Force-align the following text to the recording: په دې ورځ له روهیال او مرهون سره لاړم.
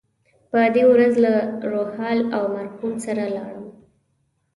په 0.49 0.59
دې 0.75 0.83
ورځ 0.91 1.13
له 1.25 1.33
روهیال 1.71 2.19
او 2.35 2.43
مرهون 2.55 2.93
سره 3.05 3.23
لاړم. 3.35 3.65